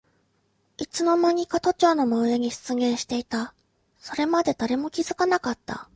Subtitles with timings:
[0.79, 3.53] いつのまにか都庁の真上に出現していた。
[3.99, 5.87] それまで誰も気づかなかった。